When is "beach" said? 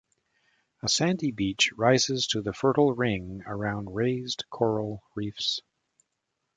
1.29-1.71